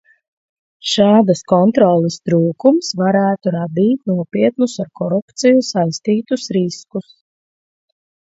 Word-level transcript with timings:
Šādas 0.91 1.41
kontroles 1.51 2.15
trūkums 2.29 2.89
varētu 3.01 3.53
radīt 3.57 4.09
nopietnus, 4.13 4.79
ar 4.85 4.89
korupciju 5.03 5.61
saistītus 5.69 6.49
riskus. 6.59 7.13